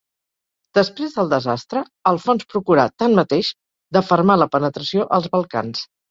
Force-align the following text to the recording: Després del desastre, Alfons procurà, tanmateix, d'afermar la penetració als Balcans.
Després 0.77 1.11
del 1.17 1.27
desastre, 1.33 1.83
Alfons 2.11 2.47
procurà, 2.53 2.85
tanmateix, 3.03 3.51
d'afermar 3.99 4.39
la 4.43 4.47
penetració 4.57 5.05
als 5.19 5.29
Balcans. 5.37 5.85